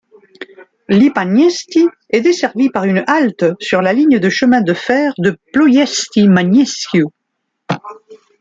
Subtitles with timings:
[0.89, 5.13] Lipănești est desservie par une halte sur la ligne de chemin de fer
[5.53, 7.11] Ploiești-Măneciu.